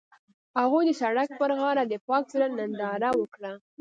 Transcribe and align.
هغوی 0.59 0.83
د 0.87 0.91
سړک 1.01 1.29
پر 1.39 1.51
غاړه 1.59 1.83
د 1.87 1.93
پاک 2.07 2.23
زړه 2.33 2.47
ننداره 2.57 3.09
وکړه. 3.19 3.51